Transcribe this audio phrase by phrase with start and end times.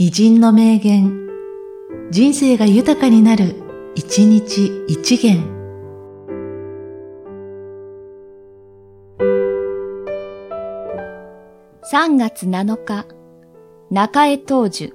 [0.00, 1.28] 偉人の名言、
[2.12, 3.56] 人生が豊かになる、
[3.96, 5.42] 一日一元。
[11.82, 13.06] 3月7日、
[13.90, 14.94] 中江東樹。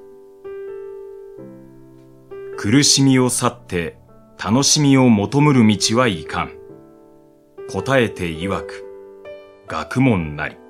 [2.55, 3.97] 苦しみを去って
[4.41, 6.51] 楽しみを求むる道はいかん。
[7.69, 8.85] 答えて曰く、
[9.67, 10.62] 学問なり。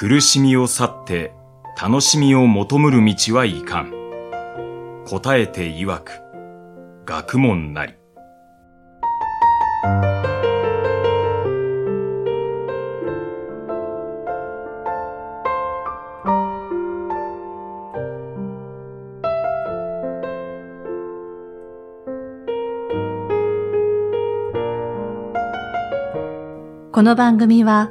[0.00, 1.34] 苦しみを去って
[1.78, 3.92] 楽しみを求むる道はいかん。
[5.06, 6.22] 答えて曰く、
[7.04, 7.92] 学問なり。
[26.90, 27.90] この番組は、